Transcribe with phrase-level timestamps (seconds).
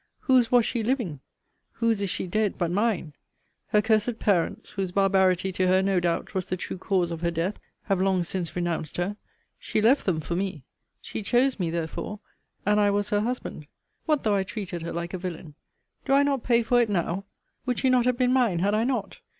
[0.21, 1.19] Whose was she living?
[1.73, 3.13] Whose is she dead but mine?
[3.67, 7.29] Her cursed parents, whose barbarity to her, no doubt, was the true cause of her
[7.29, 9.15] death, have long since renounced her.
[9.59, 10.63] She left them for me.
[11.01, 12.19] She chose me therefore;
[12.65, 13.67] and I was her husband.
[14.07, 15.53] What though I treated her like a villain?
[16.05, 17.25] Do I not pay for it now?
[17.67, 19.19] Would she not have been mine had I not?